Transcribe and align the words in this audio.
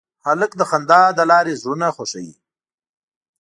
هلک 0.25 0.51
د 0.57 0.61
خندا 0.69 1.01
له 1.17 1.23
لارې 1.31 1.59
زړونه 1.61 1.87
خوښوي. 1.95 2.35